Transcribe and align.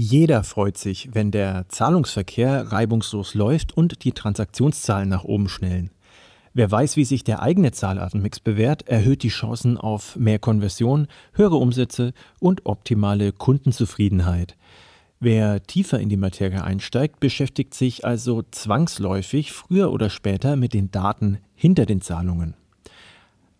Jeder 0.00 0.44
freut 0.44 0.78
sich, 0.78 1.08
wenn 1.12 1.32
der 1.32 1.68
Zahlungsverkehr 1.68 2.70
reibungslos 2.70 3.34
läuft 3.34 3.76
und 3.76 4.04
die 4.04 4.12
Transaktionszahlen 4.12 5.08
nach 5.08 5.24
oben 5.24 5.48
schnellen. 5.48 5.90
Wer 6.54 6.70
weiß, 6.70 6.96
wie 6.96 7.04
sich 7.04 7.24
der 7.24 7.42
eigene 7.42 7.72
Zahlartenmix 7.72 8.38
bewährt, 8.38 8.86
erhöht 8.86 9.24
die 9.24 9.28
Chancen 9.28 9.76
auf 9.76 10.14
mehr 10.14 10.38
Konversion, 10.38 11.08
höhere 11.32 11.56
Umsätze 11.56 12.12
und 12.38 12.64
optimale 12.64 13.32
Kundenzufriedenheit. 13.32 14.56
Wer 15.18 15.64
tiefer 15.64 15.98
in 15.98 16.08
die 16.08 16.16
Materie 16.16 16.62
einsteigt, 16.62 17.18
beschäftigt 17.18 17.74
sich 17.74 18.04
also 18.04 18.44
zwangsläufig 18.52 19.50
früher 19.50 19.90
oder 19.90 20.10
später 20.10 20.54
mit 20.54 20.74
den 20.74 20.92
Daten 20.92 21.38
hinter 21.56 21.86
den 21.86 22.02
Zahlungen. 22.02 22.54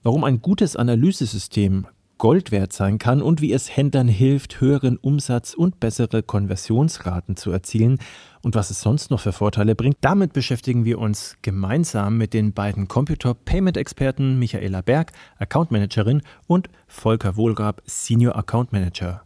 Warum 0.05 0.23
ein 0.23 0.41
gutes 0.41 0.77
Analysesystem 0.77 1.89
Gold 2.19 2.51
wert 2.51 2.73
sein 2.73 2.99
kann 2.99 3.23
und 3.23 3.41
wie 3.41 3.53
es 3.53 3.77
Händlern 3.77 4.09
hilft, 4.09 4.61
höheren 4.61 4.97
Umsatz 4.97 5.55
und 5.55 5.79
bessere 5.79 6.25
Konversionsraten 6.25 7.37
zu 7.37 7.53
erzielen 7.53 7.99
und 8.43 8.57
was 8.57 8.71
es 8.71 8.81
sonst 8.81 9.13
noch 9.13 9.21
für 9.21 9.31
Vorteile 9.33 9.77
bringt. 9.77 9.97
Damit 10.01 10.33
beschäftigen 10.33 10.85
wir 10.85 10.99
uns 10.99 11.37
gemeinsam 11.43 12.19
mit 12.19 12.35
den 12.35 12.53
beiden 12.53 12.89
Computer 12.89 13.35
Payment 13.35 13.77
Experten 13.77 14.39
Michaela 14.39 14.83
Berg, 14.83 15.13
Account 15.39 15.71
Managerin 15.71 16.23
und 16.49 16.69
Volker 16.89 17.37
Wohlrab, 17.37 17.83
Senior 17.87 18.37
Account 18.37 18.73
Manager. 18.73 19.23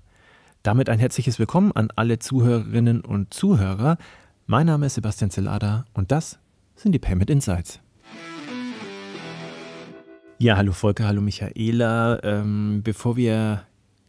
Damit 0.62 0.90
ein 0.90 0.98
herzliches 0.98 1.38
Willkommen 1.38 1.72
an 1.72 1.88
alle 1.96 2.18
Zuhörerinnen 2.18 3.00
und 3.00 3.32
Zuhörer. 3.34 3.96
Mein 4.46 4.66
Name 4.66 4.86
ist 4.86 4.94
Sebastian 4.94 5.30
Zellada 5.30 5.86
und 5.94 6.12
das 6.12 6.38
sind 6.76 6.92
die 6.92 6.98
Payment 6.98 7.30
Insights. 7.30 7.81
Ja, 10.42 10.56
hallo 10.56 10.72
Volker, 10.72 11.06
hallo 11.06 11.20
Michaela. 11.20 12.18
Ähm, 12.24 12.80
bevor 12.82 13.16
wir 13.16 13.64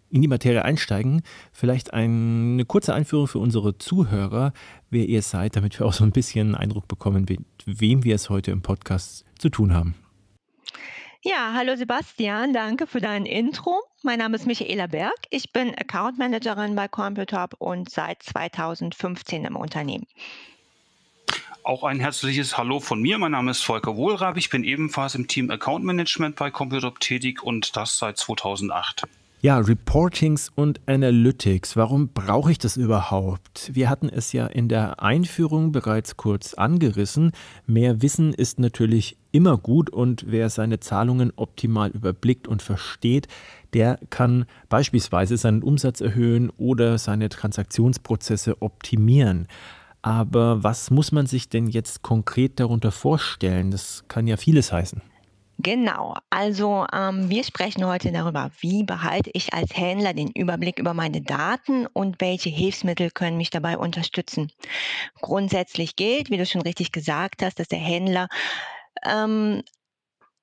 in 0.10 0.24
die 0.24 0.28
Materie 0.28 0.66
einsteigen, 0.66 1.22
vielleicht 1.52 1.94
eine 1.94 2.66
kurze 2.66 2.96
Einführung 2.96 3.28
für 3.28 3.38
unsere 3.38 3.78
Zuhörer, 3.78 4.52
wer 4.90 5.06
ihr 5.06 5.22
seid, 5.22 5.56
damit 5.56 5.80
wir 5.80 5.86
auch 5.86 5.94
so 5.94 6.04
ein 6.04 6.12
bisschen 6.12 6.56
Eindruck 6.56 6.88
bekommen, 6.88 7.28
mit 7.30 7.40
wem 7.68 8.04
wir 8.04 8.16
es 8.16 8.32
heute 8.32 8.50
im 8.50 8.64
Podcast 8.64 9.26
zu 9.38 9.50
tun 9.50 9.76
haben. 9.76 9.94
Ja, 11.22 11.54
hallo 11.54 11.76
Sebastian, 11.76 12.52
danke 12.52 12.88
für 12.88 13.00
dein 13.00 13.28
Intro. 13.28 13.84
Mein 14.02 14.18
Name 14.18 14.36
ist 14.36 14.48
Michaela 14.48 14.88
Berg. 14.88 15.14
Ich 15.30 15.54
bin 15.54 15.70
Account 15.76 16.18
Managerin 16.18 16.76
bei 16.76 16.88
Computop 16.88 17.54
und 17.60 17.92
seit 17.92 18.24
2015 18.24 19.46
im 19.46 19.56
Unternehmen. 19.56 20.08
Auch 21.66 21.86
ein 21.86 22.02
herzliches 22.02 22.58
Hallo 22.58 22.82
von 22.82 23.02
mir. 23.02 23.18
Mein 23.18 23.32
Name 23.32 23.52
ist 23.52 23.64
Volker 23.64 23.96
Wohlrab. 23.96 24.36
Ich 24.36 24.50
bin 24.50 24.66
ebenfalls 24.66 25.16
im 25.16 25.30
Team 25.30 25.50
Account 25.50 25.86
Management 25.86 26.36
bei 26.36 26.52
Computop 26.52 27.00
tätig 27.00 27.42
und 27.42 27.78
das 27.78 27.98
seit 27.98 28.18
2008. 28.18 29.04
Ja, 29.40 29.60
Reportings 29.60 30.52
und 30.56 30.82
Analytics. 30.88 31.78
Warum 31.78 32.10
brauche 32.10 32.52
ich 32.52 32.58
das 32.58 32.76
überhaupt? 32.76 33.72
Wir 33.74 33.90
hatten 33.90 34.10
es 34.10 34.34
ja 34.34 34.46
in 34.46 34.68
der 34.68 35.02
Einführung 35.02 35.72
bereits 35.72 36.18
kurz 36.18 36.54
angerissen. 36.54 37.32
Mehr 37.66 38.02
Wissen 38.02 38.34
ist 38.34 38.60
natürlich 38.60 39.16
immer 39.32 39.58
gut 39.58 39.90
und 39.90 40.26
wer 40.28 40.50
seine 40.50 40.82
Zahlungen 40.82 41.32
optimal 41.38 41.92
überblickt 41.92 42.46
und 42.46 42.62
versteht, 42.62 43.30
der 43.74 44.00
kann 44.10 44.46
beispielsweise 44.68 45.38
seinen 45.38 45.64
Umsatz 45.64 46.02
erhöhen 46.02 46.50
oder 46.58 46.98
seine 46.98 47.30
Transaktionsprozesse 47.30 48.62
optimieren. 48.62 49.48
Aber 50.04 50.64
was 50.64 50.92
muss 50.92 51.12
man 51.12 51.26
sich 51.26 51.50
denn 51.50 51.68
jetzt 51.68 52.04
konkret 52.04 52.60
darunter 52.60 52.92
vorstellen? 52.92 53.72
Das 53.72 54.04
kann 54.08 54.28
ja 54.28 54.38
vieles 54.38 54.72
heißen. 54.72 55.02
Genau, 55.60 56.16
also 56.30 56.86
ähm, 56.92 57.30
wir 57.30 57.44
sprechen 57.44 57.86
heute 57.86 58.12
darüber, 58.12 58.52
wie 58.60 58.84
behalte 58.84 59.30
ich 59.34 59.54
als 59.54 59.76
Händler 59.78 60.14
den 60.14 60.30
Überblick 60.32 60.78
über 60.78 60.94
meine 60.94 61.22
Daten 61.22 61.86
und 61.86 62.20
welche 62.20 62.50
Hilfsmittel 62.50 63.12
können 63.12 63.38
mich 63.38 63.50
dabei 63.50 63.78
unterstützen. 63.78 64.52
Grundsätzlich 65.22 65.96
gilt, 65.96 66.30
wie 66.30 66.38
du 66.38 66.46
schon 66.46 66.64
richtig 66.64 66.92
gesagt 66.92 67.44
hast, 67.44 67.60
dass 67.60 67.70
der 67.70 67.80
Händler 67.80 68.28
ähm, 69.08 69.62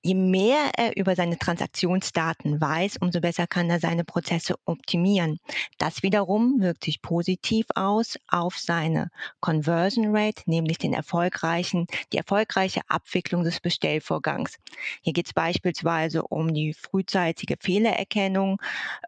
Je 0.03 0.15
mehr 0.15 0.71
er 0.79 0.97
über 0.97 1.15
seine 1.15 1.37
Transaktionsdaten 1.37 2.59
weiß, 2.59 2.97
umso 3.03 3.21
besser 3.21 3.47
kann 3.47 3.69
er 3.69 3.81
seine 3.81 4.03
Prozesse 4.03 4.55
optimieren. 4.65 5.39
Das 5.77 6.03
wiederum 6.03 6.59
wirkt 6.59 6.85
sich 6.85 7.03
positiv 7.03 7.67
aus 7.75 8.19
auf 8.27 8.57
seine 8.57 9.11
Conversion 9.41 10.17
Rate, 10.17 10.45
nämlich 10.47 10.79
den 10.79 10.95
erfolgreichen, 10.95 11.87
die 12.15 12.17
erfolgreiche 12.17 12.81
Abwicklung 12.89 13.45
des 13.45 13.61
Bestellvorgangs. 13.61 14.57
Hier 15.03 15.13
geht 15.13 15.27
es 15.27 15.35
beispielsweise 15.35 16.23
um 16.23 16.55
die 16.55 16.73
frühzeitige 16.73 17.57
Fehlererkennung, 17.61 18.59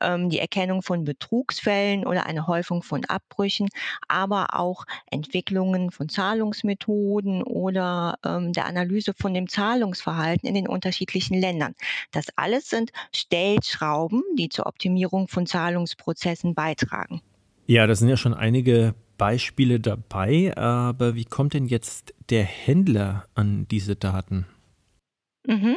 ähm, 0.03 0.29
die 0.29 0.41
Erkennung 0.41 0.83
von 0.83 1.05
Betrugsfällen 1.05 2.07
oder 2.07 2.27
eine 2.27 2.47
Häufung 2.47 2.83
von 2.83 3.07
Abbrüchen, 3.07 3.71
aber 4.09 4.59
auch 4.59 4.85
Entwicklungen 5.11 5.91
von 5.91 6.11
Zahlungsmethoden 6.11 7.43
oder 7.43 8.19
ähm, 8.27 8.53
der 8.53 8.67
Analyse 8.67 9.15
von 9.17 9.33
dem 9.33 9.49
Zahlungsverhalten 9.49 10.47
in 10.47 10.55
den 10.55 10.69
unterschiedlichen 10.83 11.41
Ländern. 11.41 11.75
Das 12.11 12.27
alles 12.37 12.69
sind 12.69 12.91
Stellschrauben, 13.15 14.23
die 14.37 14.49
zur 14.49 14.67
Optimierung 14.67 15.29
von 15.29 15.47
Zahlungsprozessen 15.47 16.55
beitragen. 16.55 17.23
Ja, 17.67 17.87
das 17.87 18.01
sind 18.01 18.09
ja 18.09 18.17
schon 18.17 18.35
einige 18.35 18.95
Beispiele 19.17 19.79
dabei, 19.79 20.57
aber 20.57 21.15
wie 21.15 21.25
kommt 21.25 21.55
denn 21.55 21.67
jetzt 21.67 22.13
der 22.29 22.43
Händler 22.43 23.27
an 23.35 23.69
diese 23.69 23.95
Daten? 23.95 24.47
Mhm, 25.45 25.77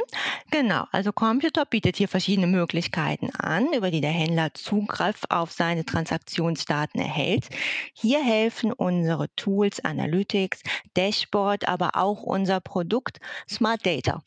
genau, 0.52 0.86
also 0.92 1.12
Computer 1.12 1.66
bietet 1.66 1.96
hier 1.96 2.08
verschiedene 2.08 2.46
Möglichkeiten 2.46 3.32
an, 3.36 3.74
über 3.74 3.90
die 3.90 4.02
der 4.02 4.12
Händler 4.12 4.54
Zugriff 4.54 5.22
auf 5.30 5.52
seine 5.52 5.86
Transaktionsdaten 5.86 7.02
erhält. 7.02 7.50
Hier 7.94 8.24
helfen 8.24 8.72
unsere 8.72 9.28
Tools 9.36 9.84
Analytics, 9.84 10.62
Dashboard, 10.96 11.68
aber 11.68 11.96
auch 11.96 12.22
unser 12.22 12.60
Produkt 12.62 13.20
Smart 13.50 13.84
Data. 13.84 14.22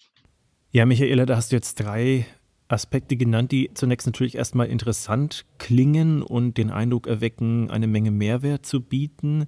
Ja, 0.71 0.85
Michaela, 0.85 1.25
da 1.25 1.37
hast 1.37 1.51
du 1.51 1.57
jetzt 1.57 1.77
drei 1.77 2.27
Aspekte 2.69 3.17
genannt, 3.17 3.53
die 3.53 3.71
zunächst 3.73 4.07
natürlich 4.07 4.35
erstmal 4.35 4.67
interessant 4.67 5.47
klingen 5.57 6.21
und 6.21 6.59
den 6.59 6.71
Eindruck 6.71 7.07
erwecken, 7.07 7.71
eine 7.71 7.87
Menge 7.87 8.11
Mehrwert 8.11 8.67
zu 8.67 8.83
bieten. 8.83 9.47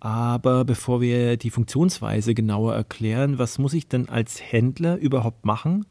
Aber 0.00 0.66
bevor 0.66 1.00
wir 1.00 1.38
die 1.38 1.48
Funktionsweise 1.48 2.34
genauer 2.34 2.74
erklären, 2.74 3.38
was 3.38 3.58
muss 3.58 3.72
ich 3.72 3.88
denn 3.88 4.10
als 4.10 4.42
Händler 4.42 4.98
überhaupt 4.98 5.46
machen, 5.46 5.86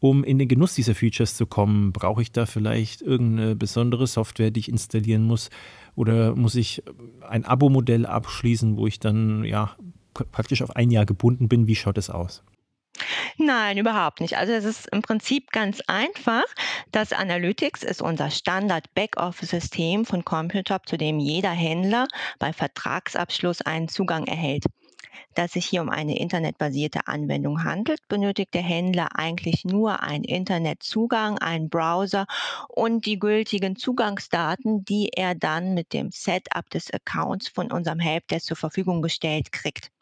um 0.00 0.24
in 0.24 0.38
den 0.38 0.48
Genuss 0.48 0.74
dieser 0.74 0.94
Features 0.94 1.36
zu 1.36 1.44
kommen? 1.44 1.92
Brauche 1.92 2.22
ich 2.22 2.32
da 2.32 2.46
vielleicht 2.46 3.02
irgendeine 3.02 3.56
besondere 3.56 4.06
Software, 4.06 4.50
die 4.50 4.60
ich 4.60 4.70
installieren 4.70 5.24
muss? 5.24 5.50
Oder 5.96 6.34
muss 6.34 6.54
ich 6.54 6.82
ein 7.28 7.44
Abo-Modell 7.44 8.06
abschließen, 8.06 8.78
wo 8.78 8.86
ich 8.86 9.00
dann 9.00 9.44
ja 9.44 9.76
praktisch 10.14 10.62
auf 10.62 10.74
ein 10.76 10.90
Jahr 10.90 11.04
gebunden 11.04 11.48
bin? 11.48 11.66
Wie 11.66 11.76
schaut 11.76 11.98
es 11.98 12.08
aus? 12.08 12.42
Nein, 13.40 13.78
überhaupt 13.78 14.20
nicht. 14.20 14.36
Also 14.36 14.52
es 14.52 14.64
ist 14.64 14.88
im 14.88 15.00
Prinzip 15.00 15.52
ganz 15.52 15.80
einfach. 15.86 16.44
Das 16.90 17.12
Analytics 17.12 17.84
ist 17.84 18.02
unser 18.02 18.30
Standard-Backoffice-System 18.30 20.04
von 20.04 20.24
Computop, 20.24 20.88
zu 20.88 20.96
dem 20.96 21.20
jeder 21.20 21.52
Händler 21.52 22.08
bei 22.40 22.52
Vertragsabschluss 22.52 23.62
einen 23.62 23.88
Zugang 23.88 24.26
erhält. 24.26 24.64
Da 25.34 25.44
es 25.44 25.52
sich 25.52 25.66
hier 25.66 25.82
um 25.82 25.88
eine 25.88 26.18
internetbasierte 26.18 27.06
Anwendung 27.06 27.62
handelt, 27.62 28.00
benötigt 28.08 28.54
der 28.54 28.62
Händler 28.62 29.16
eigentlich 29.16 29.64
nur 29.64 30.02
einen 30.02 30.24
Internetzugang, 30.24 31.38
einen 31.38 31.68
Browser 31.68 32.26
und 32.68 33.06
die 33.06 33.20
gültigen 33.20 33.76
Zugangsdaten, 33.76 34.84
die 34.84 35.10
er 35.14 35.36
dann 35.36 35.74
mit 35.74 35.92
dem 35.92 36.10
Setup 36.10 36.68
des 36.70 36.92
Accounts 36.92 37.46
von 37.48 37.70
unserem 37.70 38.00
Helpdesk 38.00 38.46
zur 38.46 38.56
Verfügung 38.56 39.00
gestellt 39.00 39.52
kriegt. 39.52 39.92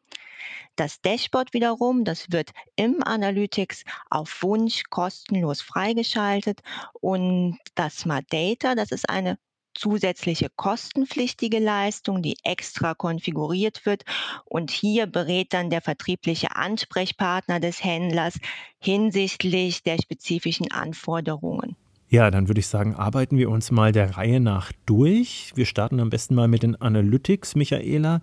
Das 0.76 1.00
Dashboard 1.00 1.54
wiederum, 1.54 2.04
das 2.04 2.30
wird 2.30 2.50
im 2.76 3.02
Analytics 3.02 3.84
auf 4.10 4.42
Wunsch 4.42 4.84
kostenlos 4.90 5.62
freigeschaltet 5.62 6.60
und 6.92 7.58
das 7.74 7.96
Smart 7.96 8.26
Data, 8.30 8.74
das 8.74 8.92
ist 8.92 9.08
eine 9.08 9.38
zusätzliche 9.76 10.48
kostenpflichtige 10.54 11.58
Leistung, 11.58 12.22
die 12.22 12.36
extra 12.44 12.94
konfiguriert 12.94 13.86
wird. 13.86 14.04
Und 14.44 14.70
hier 14.70 15.06
berät 15.06 15.52
dann 15.52 15.70
der 15.70 15.82
vertriebliche 15.82 16.56
Ansprechpartner 16.56 17.60
des 17.60 17.84
Händlers 17.84 18.38
hinsichtlich 18.78 19.82
der 19.82 19.98
spezifischen 20.00 20.70
Anforderungen. 20.72 21.76
Ja, 22.08 22.30
dann 22.30 22.48
würde 22.48 22.60
ich 22.60 22.68
sagen, 22.68 22.94
arbeiten 22.94 23.36
wir 23.36 23.50
uns 23.50 23.70
mal 23.70 23.92
der 23.92 24.16
Reihe 24.16 24.40
nach 24.40 24.72
durch. 24.86 25.52
Wir 25.56 25.66
starten 25.66 26.00
am 26.00 26.08
besten 26.08 26.34
mal 26.34 26.48
mit 26.48 26.62
den 26.62 26.80
Analytics, 26.80 27.56
Michaela. 27.56 28.20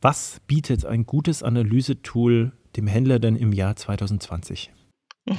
Was 0.00 0.40
bietet 0.46 0.84
ein 0.84 1.06
gutes 1.06 1.42
Analysetool 1.42 2.52
dem 2.76 2.86
Händler 2.86 3.18
denn 3.18 3.34
im 3.34 3.52
Jahr 3.52 3.74
2020? 3.74 4.70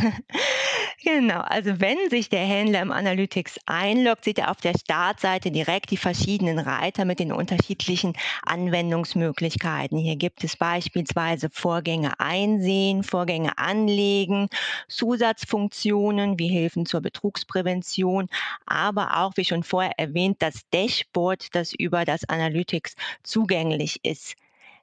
Genau, 1.01 1.39
also 1.39 1.79
wenn 1.79 2.09
sich 2.09 2.27
der 2.27 2.45
Händler 2.45 2.81
im 2.81 2.91
Analytics 2.91 3.57
einloggt, 3.65 4.25
sieht 4.25 4.37
er 4.37 4.51
auf 4.51 4.59
der 4.59 4.73
Startseite 4.77 5.49
direkt 5.49 5.91
die 5.91 5.97
verschiedenen 5.97 6.59
Reiter 6.59 7.05
mit 7.05 7.19
den 7.19 7.31
unterschiedlichen 7.31 8.13
Anwendungsmöglichkeiten. 8.45 9.97
Hier 9.97 10.17
gibt 10.17 10.43
es 10.43 10.57
beispielsweise 10.57 11.49
Vorgänge 11.49 12.19
einsehen, 12.19 13.03
Vorgänge 13.03 13.57
anlegen, 13.57 14.49
Zusatzfunktionen 14.89 16.37
wie 16.37 16.49
Hilfen 16.49 16.85
zur 16.85 16.99
Betrugsprävention, 16.99 18.27
aber 18.65 19.19
auch, 19.19 19.37
wie 19.37 19.45
schon 19.45 19.63
vorher 19.63 19.97
erwähnt, 19.97 20.41
das 20.41 20.67
Dashboard, 20.73 21.55
das 21.55 21.73
über 21.73 22.03
das 22.03 22.27
Analytics 22.27 22.95
zugänglich 23.23 24.01
ist. 24.03 24.35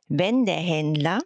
Wenn 0.08 0.46
der 0.46 0.56
Händler 0.56 1.20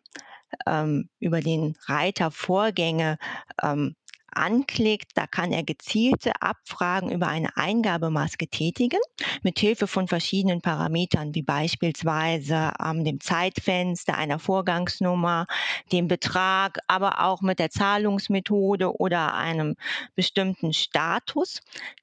ähm, 0.67 1.09
über 1.19 1.41
den 1.41 1.77
Reiter 1.87 2.31
Vorgänge 2.31 3.19
ähm, 3.63 3.95
anklickt, 4.33 5.13
da 5.15 5.27
kann 5.27 5.53
er 5.53 5.63
gezielte 5.63 6.33
Abfragen 6.41 7.11
über 7.11 7.29
eine 7.29 7.57
Eingabemaske 7.57 8.49
tätigen, 8.49 9.01
mit 9.43 9.59
Hilfe 9.59 9.87
von 9.87 10.09
verschiedenen 10.09 10.61
Parametern, 10.61 11.35
wie 11.35 11.43
beispielsweise 11.43 12.73
ähm, 12.85 13.05
dem 13.05 13.21
Zeitfenster, 13.21 14.17
einer 14.17 14.39
Vorgangsnummer, 14.39 15.47
dem 15.93 16.09
Betrag, 16.09 16.79
aber 16.87 17.25
auch 17.25 17.43
mit 17.43 17.59
der 17.59 17.71
Zahlungsmethode 17.71 18.97
oder 18.99 19.35
einem 19.35 19.77
bestimmten 20.15 20.73
Status 20.73 21.61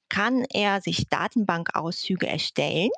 kann 0.09 0.45
er 0.53 0.81
sich 0.81 1.09
Datenbankauszüge 1.09 2.27
erstellen. 2.27 2.89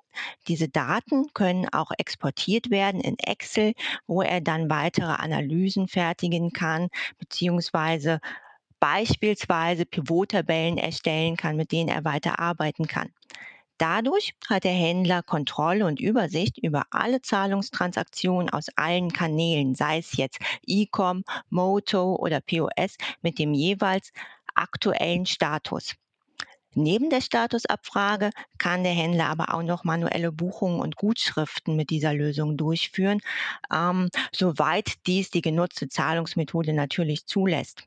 Diese 0.48 0.70
Daten 0.70 1.34
können 1.34 1.68
auch 1.70 1.92
exportiert 1.98 2.70
werden 2.70 3.02
in 3.02 3.18
Excel, 3.20 3.74
wo 4.08 4.22
er 4.22 4.42
dann 4.42 4.70
weitere 4.70 5.12
Analysen 5.12 5.88
fertigen 5.88 6.52
kann, 6.52 6.90
beziehungsweise 7.18 8.20
beispielsweise 8.80 9.86
Pivottabellen 9.86 10.78
erstellen 10.78 11.36
kann, 11.36 11.56
mit 11.58 11.72
denen 11.72 11.90
er 11.90 12.06
weiter 12.06 12.40
arbeiten 12.40 12.88
kann. 12.88 13.12
Dadurch 13.78 14.34
hat 14.50 14.66
der 14.66 14.74
Händler 14.74 15.24
Kontrolle 15.24 15.86
und 15.86 16.02
Übersicht 16.02 16.58
über 16.58 16.84
alle 16.92 17.22
Zahlungstransaktionen 17.22 18.50
aus 18.50 18.68
allen 18.76 19.14
Kanälen, 19.14 19.74
sei 19.74 20.00
es 20.00 20.18
jetzt 20.18 20.40
E-Com, 20.68 21.24
Moto 21.50 22.18
oder 22.18 22.42
POS, 22.42 22.98
mit 23.22 23.40
dem 23.40 23.54
jeweils 23.54 24.12
aktuellen 24.54 25.26
Status. 25.26 25.96
Neben 26.76 27.10
der 27.10 27.22
Statusabfrage 27.22 28.30
kann 28.60 28.84
der 28.84 28.94
Händler 28.94 29.26
aber 29.28 29.54
auch 29.54 29.64
noch 29.64 29.84
manuelle 29.84 30.32
Buchungen 30.32 30.80
und 30.80 30.96
Gutschriften 30.96 31.76
mit 31.76 31.90
dieser 31.90 32.14
Lösung 32.14 32.58
durchführen, 32.58 33.22
ähm, 33.74 34.10
soweit 34.32 34.94
dies 35.08 35.32
die 35.32 35.42
genutzte 35.42 35.90
Zahlungsmethode 35.90 36.74
natürlich 36.74 37.26
zulässt. 37.26 37.86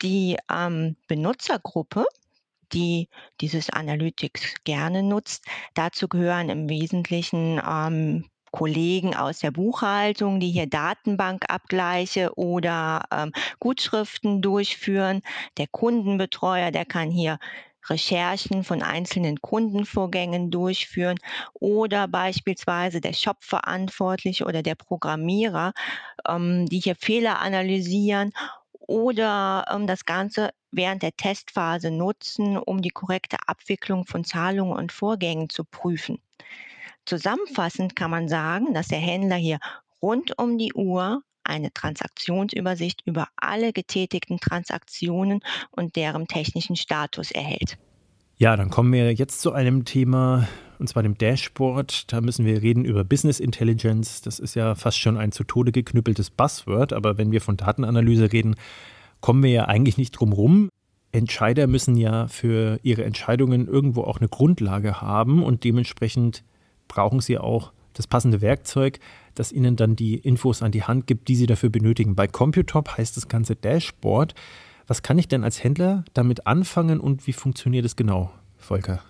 Die 0.00 0.38
ähm, 0.50 0.96
Benutzergruppe, 1.06 2.06
die 2.72 3.08
dieses 3.42 3.68
Analytics 3.68 4.54
gerne 4.64 5.02
nutzt, 5.02 5.44
dazu 5.74 6.08
gehören 6.08 6.48
im 6.48 6.68
Wesentlichen 6.70 7.60
ähm, 7.68 8.24
Kollegen 8.50 9.14
aus 9.14 9.40
der 9.40 9.50
Buchhaltung, 9.50 10.40
die 10.40 10.50
hier 10.50 10.66
Datenbankabgleiche 10.66 12.36
oder 12.36 13.04
ähm, 13.12 13.32
Gutschriften 13.58 14.42
durchführen. 14.42 15.22
Der 15.58 15.66
Kundenbetreuer, 15.66 16.70
der 16.70 16.84
kann 16.84 17.10
hier 17.10 17.38
Recherchen 17.88 18.62
von 18.62 18.82
einzelnen 18.82 19.40
Kundenvorgängen 19.40 20.50
durchführen 20.50 21.18
oder 21.54 22.08
beispielsweise 22.08 23.00
der 23.00 23.14
Shop-Verantwortliche 23.14 24.44
oder 24.44 24.62
der 24.62 24.74
Programmierer, 24.74 25.72
ähm, 26.28 26.66
die 26.66 26.80
hier 26.80 26.96
Fehler 26.96 27.40
analysieren 27.40 28.32
oder 28.72 29.64
ähm, 29.72 29.86
das 29.86 30.04
Ganze 30.04 30.50
während 30.72 31.02
der 31.02 31.16
Testphase 31.16 31.90
nutzen, 31.90 32.56
um 32.56 32.82
die 32.82 32.90
korrekte 32.90 33.36
Abwicklung 33.46 34.04
von 34.06 34.24
Zahlungen 34.24 34.76
und 34.76 34.92
Vorgängen 34.92 35.48
zu 35.48 35.64
prüfen. 35.64 36.20
Zusammenfassend 37.06 37.96
kann 37.96 38.10
man 38.10 38.28
sagen, 38.28 38.74
dass 38.74 38.88
der 38.88 38.98
Händler 38.98 39.36
hier 39.36 39.58
rund 40.02 40.38
um 40.38 40.58
die 40.58 40.72
Uhr 40.74 41.22
eine 41.44 41.72
Transaktionsübersicht 41.72 43.02
über 43.06 43.28
alle 43.36 43.72
getätigten 43.72 44.38
Transaktionen 44.38 45.40
und 45.70 45.96
deren 45.96 46.28
technischen 46.28 46.76
Status 46.76 47.30
erhält. 47.30 47.78
Ja, 48.36 48.56
dann 48.56 48.70
kommen 48.70 48.92
wir 48.92 49.12
jetzt 49.12 49.42
zu 49.42 49.52
einem 49.52 49.84
Thema, 49.84 50.48
und 50.78 50.88
zwar 50.88 51.02
dem 51.02 51.18
Dashboard. 51.18 52.10
Da 52.10 52.22
müssen 52.22 52.46
wir 52.46 52.62
reden 52.62 52.86
über 52.86 53.04
Business 53.04 53.38
Intelligence. 53.38 54.22
Das 54.22 54.38
ist 54.38 54.54
ja 54.54 54.74
fast 54.74 54.98
schon 54.98 55.18
ein 55.18 55.32
zu 55.32 55.44
Tode 55.44 55.72
geknüppeltes 55.72 56.30
Buzzword, 56.30 56.94
aber 56.94 57.18
wenn 57.18 57.32
wir 57.32 57.42
von 57.42 57.58
Datenanalyse 57.58 58.32
reden, 58.32 58.54
kommen 59.20 59.42
wir 59.42 59.50
ja 59.50 59.64
eigentlich 59.66 59.98
nicht 59.98 60.12
drum 60.12 60.32
rum. 60.32 60.70
Entscheider 61.12 61.66
müssen 61.66 61.96
ja 61.96 62.28
für 62.28 62.78
ihre 62.82 63.04
Entscheidungen 63.04 63.66
irgendwo 63.66 64.04
auch 64.04 64.20
eine 64.20 64.28
Grundlage 64.28 65.02
haben 65.02 65.42
und 65.42 65.64
dementsprechend 65.64 66.42
brauchen 66.90 67.20
sie 67.20 67.38
auch 67.38 67.72
das 67.94 68.06
passende 68.06 68.40
Werkzeug, 68.40 68.98
das 69.34 69.52
ihnen 69.52 69.76
dann 69.76 69.96
die 69.96 70.16
Infos 70.16 70.62
an 70.62 70.72
die 70.72 70.82
Hand 70.82 71.06
gibt, 71.06 71.28
die 71.28 71.36
sie 71.36 71.46
dafür 71.46 71.70
benötigen. 71.70 72.14
Bei 72.14 72.26
Computop 72.26 72.98
heißt 72.98 73.16
das 73.16 73.28
ganze 73.28 73.56
Dashboard. 73.56 74.34
Was 74.86 75.02
kann 75.02 75.18
ich 75.18 75.28
denn 75.28 75.44
als 75.44 75.62
Händler 75.62 76.04
damit 76.14 76.46
anfangen 76.46 77.00
und 77.00 77.26
wie 77.26 77.32
funktioniert 77.32 77.84
es 77.84 77.96
genau, 77.96 78.32
Volker? 78.58 79.02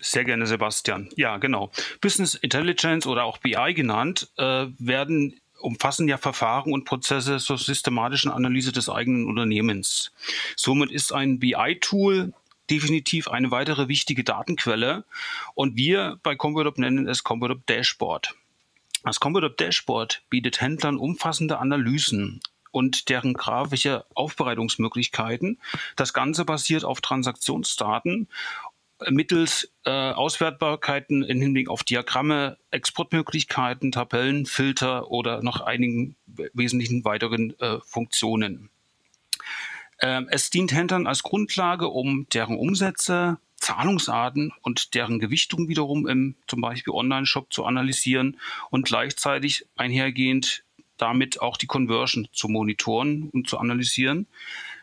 Sehr 0.00 0.24
gerne, 0.24 0.46
Sebastian. 0.46 1.08
Ja, 1.16 1.36
genau. 1.36 1.70
Business 2.00 2.34
Intelligence 2.34 3.06
oder 3.06 3.24
auch 3.24 3.38
BI 3.38 3.74
genannt, 3.74 4.30
äh, 4.36 4.66
werden 4.78 5.34
umfassen 5.60 6.08
ja 6.08 6.16
Verfahren 6.18 6.72
und 6.72 6.84
Prozesse 6.84 7.38
zur 7.38 7.58
systematischen 7.58 8.30
Analyse 8.30 8.72
des 8.72 8.88
eigenen 8.88 9.26
Unternehmens. 9.26 10.12
Somit 10.56 10.90
ist 10.92 11.12
ein 11.12 11.38
BI-Tool 11.38 12.32
definitiv 12.70 13.28
eine 13.28 13.50
weitere 13.50 13.88
wichtige 13.88 14.24
Datenquelle 14.24 15.04
und 15.54 15.76
wir 15.76 16.18
bei 16.22 16.36
Computop 16.36 16.78
nennen 16.78 17.08
es 17.08 17.24
Computop 17.24 17.66
Dashboard. 17.66 18.34
Das 19.04 19.20
Computop 19.20 19.56
Dashboard 19.56 20.22
bietet 20.30 20.60
Händlern 20.60 20.98
umfassende 20.98 21.58
Analysen 21.58 22.40
und 22.70 23.08
deren 23.08 23.34
grafische 23.34 24.04
Aufbereitungsmöglichkeiten. 24.14 25.58
Das 25.96 26.12
Ganze 26.12 26.44
basiert 26.44 26.84
auf 26.84 27.00
Transaktionsdaten 27.00 28.28
mittels 29.10 29.72
äh, 29.84 29.90
Auswertbarkeiten 29.90 31.22
im 31.22 31.40
Hinblick 31.40 31.68
auf 31.68 31.84
Diagramme, 31.84 32.58
Exportmöglichkeiten, 32.70 33.92
Tabellen, 33.92 34.46
Filter 34.46 35.10
oder 35.10 35.42
noch 35.42 35.60
einigen 35.60 36.16
wesentlichen 36.26 37.04
weiteren 37.04 37.58
äh, 37.60 37.78
Funktionen. 37.84 38.70
Ähm, 40.00 40.28
es 40.30 40.50
dient 40.50 40.72
Händlern 40.72 41.06
als 41.06 41.22
Grundlage, 41.22 41.88
um 41.88 42.26
deren 42.32 42.56
Umsätze, 42.56 43.38
Zahlungsarten 43.56 44.52
und 44.62 44.94
deren 44.94 45.18
Gewichtung 45.18 45.68
wiederum 45.68 46.06
im 46.06 46.36
zum 46.46 46.60
Beispiel 46.60 46.94
Online-Shop 46.94 47.52
zu 47.52 47.64
analysieren 47.64 48.38
und 48.70 48.86
gleichzeitig 48.86 49.66
einhergehend 49.76 50.62
damit 50.96 51.40
auch 51.40 51.56
die 51.56 51.66
Conversion 51.66 52.28
zu 52.32 52.48
monitoren 52.48 53.30
und 53.30 53.48
zu 53.48 53.58
analysieren. 53.58 54.26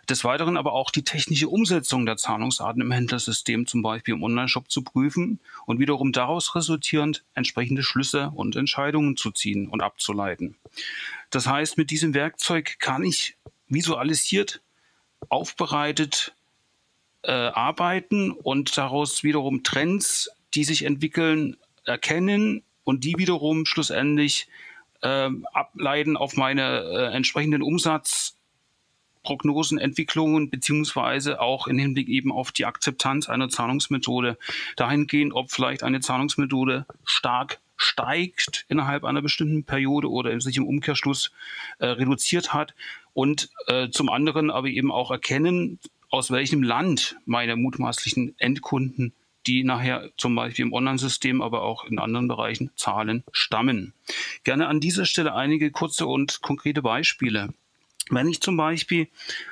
Des 0.10 0.24
Weiteren 0.24 0.55
aber 0.55 0.74
auch 0.74 0.91
die 0.91 1.03
technische 1.03 1.50
Umsetzung 1.50 2.05
der 2.05 2.17
Zahlungsarten 2.17 2.81
im 2.81 2.91
Händlersystem, 2.91 3.65
zum 3.65 3.81
Beispiel 3.81 4.13
im 4.13 4.24
Onlineshop, 4.24 4.69
zu 4.69 4.84
prüfen 4.84 5.39
und 5.65 5.79
wiederum 5.79 6.12
daraus 6.12 6.53
resultierend 6.55 7.24
entsprechende 7.34 7.81
Schlüsse 7.81 8.31
und 8.36 8.55
Entscheidungen 8.55 9.17
zu 9.17 9.31
ziehen 9.31 9.67
und 9.67 9.81
abzuleiten. 9.81 10.57
Das 11.31 11.48
heißt, 11.48 11.77
mit 11.77 11.89
diesem 11.89 12.13
Werkzeug 12.13 12.77
kann 12.79 13.03
ich 13.03 13.36
visualisiert, 13.67 14.62
aufbereitet 15.29 16.34
äh, 17.24 17.31
arbeiten 17.31 18.31
und 18.31 18.77
daraus 18.77 19.24
wiederum 19.24 19.63
Trends, 19.63 20.29
die 20.53 20.63
sich 20.63 20.86
entwickeln, 20.86 21.57
erkennen 21.86 22.63
und 22.84 23.03
die 23.03 23.17
wiederum 23.17 23.65
schlussendlich 23.65 24.48
äh, 25.01 25.29
ableiten 25.53 26.17
auf 26.17 26.38
meine 26.38 26.84
äh, 26.84 27.13
entsprechenden 27.13 27.62
Umsatzprognosen, 27.62 29.77
Entwicklungen, 29.79 30.50
beziehungsweise 30.50 31.41
auch 31.41 31.67
im 31.67 31.77
Hinblick 31.77 32.07
eben 32.07 32.31
auf 32.31 32.51
die 32.51 32.65
Akzeptanz 32.65 33.27
einer 33.27 33.50
Zahlungsmethode. 33.50 34.38
Dahingehend, 34.75 35.34
ob 35.34 35.51
vielleicht 35.51 35.84
eine 35.84 36.00
Zahlungsmethode 36.00 36.86
stark 37.03 37.60
steigt 37.77 38.65
innerhalb 38.70 39.03
einer 39.03 39.22
bestimmten 39.22 39.63
Periode 39.63 40.10
oder 40.10 40.39
sich 40.39 40.58
im 40.58 40.67
Umkehrschluss 40.67 41.32
äh, 41.79 41.88
reduziert 41.88 42.53
hat. 42.53 42.74
Und 43.13 43.50
äh, 43.67 43.89
zum 43.89 44.10
anderen 44.10 44.51
aber 44.51 44.67
eben 44.67 44.91
auch 44.91 45.12
erkennen, 45.12 45.79
aus 46.10 46.32
welchem 46.32 46.63
Land 46.63 47.17
meine 47.25 47.55
mutmaßlichen 47.55 48.36
Endkunden 48.38 49.13
die 49.48 49.63
nachher 49.63 50.10
zum 50.17 50.36
Beispiel 50.36 50.65
im 50.65 50.74
Online-System, 50.74 51.41
aber 51.41 51.62
auch 51.62 51.86
in 51.86 52.00
anderen 52.00 52.27
Bereichen 52.27 52.72
Zahlen 52.75 53.24
stammen. 53.32 53.94
Gerne 54.44 54.67
an 54.67 54.79
dieser 54.79 55.05
Stelle 55.05 55.36
einige 55.36 55.72
kurze 55.72 56.08
und 56.08 56.41
konkrete 56.41 56.82
Beispiele. 56.82 57.53
Wenn 58.10 58.27
ich 58.27 58.41
zum 58.41 58.55
Beispiel 58.58 59.08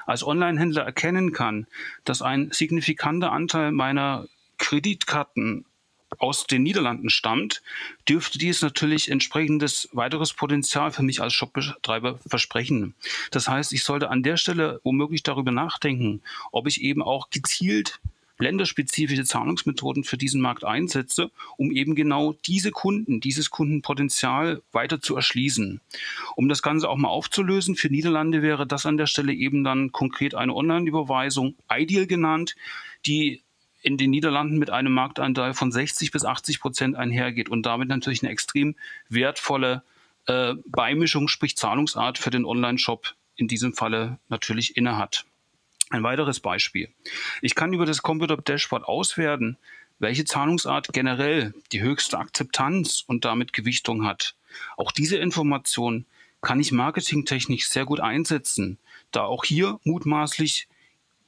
als 0.06 0.25
Online-Händler 0.25 0.84
erkennen 0.84 1.32
kann, 1.32 1.68
dass 2.06 2.22
ein 2.22 2.51
signifikanter 2.51 3.32
Anteil 3.32 3.72
meiner 3.72 4.27
Kreditkarten 4.58 5.65
aus 6.20 6.46
den 6.48 6.63
Niederlanden 6.63 7.10
stammt, 7.10 7.62
dürfte 8.08 8.38
dies 8.38 8.62
natürlich 8.62 9.10
entsprechendes 9.10 9.89
weiteres 9.93 10.34
Potenzial 10.34 10.91
für 10.91 11.03
mich 11.03 11.22
als 11.22 11.34
Shopbetreiber 11.34 12.20
versprechen. 12.27 12.96
Das 13.32 13.48
heißt, 13.48 13.74
ich 13.74 13.84
sollte 13.84 14.10
an 14.10 14.24
der 14.24 14.38
Stelle 14.38 14.79
womöglich 14.84 15.24
darüber 15.24 15.51
nachdenken, 15.51 16.22
ob 16.51 16.67
ich 16.67 16.82
eben 16.82 17.01
auch 17.01 17.29
gezielt 17.29 18.00
länderspezifische 18.39 19.24
Zahlungsmethoden 19.24 20.03
für 20.03 20.17
diesen 20.17 20.41
Markt 20.41 20.63
einsetze, 20.63 21.32
um 21.58 21.72
eben 21.72 21.96
genau 21.96 22.34
diese 22.46 22.72
Kunden, 22.72 23.20
dieses 23.20 23.50
Kundenpotenzial 23.50 24.62
weiter 24.72 25.01
zu 25.01 25.15
erschließen. 25.15 25.82
Um 26.36 26.50
das 26.50 26.62
Ganze 26.62 26.89
auch 26.89 26.98
mal 26.98 27.10
aufzulösen, 27.10 27.75
für 27.75 27.89
Niederlande 27.89 28.41
wäre 28.41 28.67
das 28.67 28.86
an 28.86 28.98
der 28.98 29.08
Stelle 29.08 29.34
eben 29.34 29.63
dann 29.63 29.91
konkret 29.91 30.36
eine 30.36 30.53
Online-Überweisung, 30.53 31.55
Ideal 31.72 32.08
genannt, 32.08 32.55
die 33.05 33.41
in 33.84 33.98
den 33.98 34.10
Niederlanden 34.10 34.58
mit 34.58 34.70
einem 34.70 34.94
Marktanteil 34.94 35.54
von 35.54 35.72
60 35.72 36.12
bis 36.12 36.25
80 36.25 36.60
Prozent 36.60 36.96
einhergeht 36.96 37.50
und 37.50 37.66
damit 37.66 37.90
natürlich 37.90 38.24
eine 38.24 38.32
extrem 38.32 38.75
wertvolle 39.10 39.84
äh, 40.25 40.54
Beimischung, 40.66 41.28
sprich 41.28 41.58
Zahlungsart 41.58 42.18
für 42.18 42.30
den 42.30 42.46
Online-Shop 42.46 43.13
in 43.36 43.48
diesem 43.48 43.74
Falle 43.74 44.20
natürlich 44.30 44.78
innehat. 44.78 45.25
Ein 45.90 46.04
weiteres 46.04 46.40
Beispiel. 46.40 46.90
Ich 47.42 47.56
kann 47.56 47.74
über 47.74 47.86
das 47.86 48.02
Computer 48.02 48.38
Dashboard 48.38 48.86
auswerten, 48.86 49.58
welche 50.00 50.25
Zahlungsart 50.25 50.94
generell 50.94 51.54
die 51.72 51.82
höchste 51.82 52.18
Akzeptanz 52.18 53.04
und 53.06 53.25
damit 53.25 53.54
Gewichtung 53.54 54.06
hat. 54.06 54.36
Auch 54.78 54.92
diese 54.92 55.18
Information 55.18 56.06
kann 56.42 56.60
ich 56.60 56.72
marketingtechnisch 56.72 57.68
sehr 57.68 57.86
gut 57.86 58.00
einsetzen, 58.00 58.78
da 59.12 59.24
auch 59.24 59.44
hier 59.44 59.80
mutmaßlich 59.84 60.68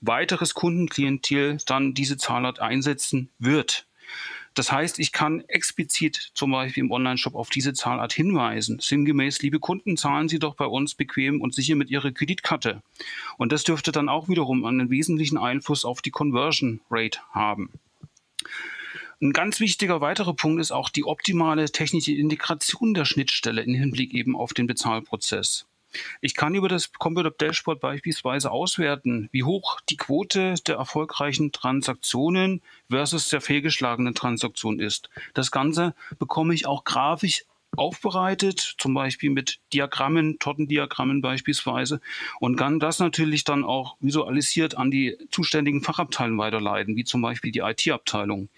weiteres 0.02 0.54
Kundenklientel 0.54 1.58
dann 1.66 1.94
diese 1.94 2.18
Zahlart 2.18 2.60
einsetzen 2.60 3.30
wird. 3.40 3.88
Das 4.56 4.72
heißt, 4.72 5.00
ich 5.00 5.12
kann 5.12 5.42
explizit 5.50 6.32
zum 6.34 6.52
Beispiel 6.52 6.86
im 6.86 6.92
Onlineshop 6.92 7.36
auf 7.36 7.50
diese 7.50 7.74
Zahlart 7.74 8.14
hinweisen. 8.14 8.80
Sinngemäß, 8.80 9.42
liebe 9.42 9.60
Kunden, 9.60 9.98
zahlen 9.98 10.30
Sie 10.30 10.40
doch 10.40 10.56
bei 10.56 10.66
uns 10.66 10.96
bequem 10.96 11.42
und 11.42 11.54
sicher 11.54 11.76
mit 11.76 11.90
Ihrer 11.90 12.12
Kreditkarte. 12.12 12.82
Und 13.38 13.52
das 13.52 13.66
dürfte 13.66 13.92
dann 13.92 14.08
auch 14.08 14.30
wiederum 14.30 14.64
einen 14.64 14.90
wesentlichen 14.90 15.38
Einfluss 15.38 15.84
auf 15.84 16.02
die 16.02 16.12
Conversion 16.12 16.80
Rate 16.90 17.20
haben. 17.32 17.70
Ein 19.22 19.34
ganz 19.34 19.60
wichtiger 19.60 20.00
weiterer 20.00 20.34
Punkt 20.34 20.62
ist 20.62 20.72
auch 20.72 20.90
die 20.90 21.04
optimale 21.04 21.70
technische 21.70 22.14
Integration 22.14 22.94
der 22.94 23.06
Schnittstelle 23.06 23.62
im 23.62 23.74
Hinblick 23.74 24.14
eben 24.14 24.38
auf 24.38 24.54
den 24.54 24.68
Bezahlprozess. 24.68 25.66
Ich 26.22 26.36
kann 26.36 26.56
über 26.56 26.70
das 26.70 26.92
Computer 26.94 27.32
Dashboard 27.32 27.80
beispielsweise 27.80 28.52
auswerten, 28.52 29.30
wie 29.32 29.44
hoch 29.44 29.80
die 29.90 29.98
Quote 29.98 30.56
der 30.68 30.76
erfolgreichen 30.76 31.52
Transaktionen 31.52 32.62
versus 32.90 33.30
der 33.30 33.42
fehlgeschlagenen 33.42 34.16
Transaktion 34.16 34.80
ist. 34.80 35.10
Das 35.34 35.52
Ganze 35.52 35.96
bekomme 36.20 36.54
ich 36.54 36.68
auch 36.68 36.84
grafisch 36.84 37.44
aufbereitet, 37.78 38.76
zum 38.78 38.94
Beispiel 38.94 39.30
mit 39.30 39.60
Diagrammen, 39.74 40.40
Tortendiagrammen 40.40 41.22
beispielsweise, 41.22 42.02
und 42.40 42.56
kann 42.56 42.80
das 42.80 43.00
natürlich 43.00 43.44
dann 43.44 43.64
auch 43.64 43.98
visualisiert 44.00 44.78
an 44.78 44.92
die 44.92 45.18
zuständigen 45.32 45.82
Fachabteilungen 45.82 46.40
weiterleiten, 46.40 46.96
wie 46.96 47.04
zum 47.04 47.22
Beispiel 47.22 47.52
die 47.52 47.60
IT-Abteilung. 47.60 48.50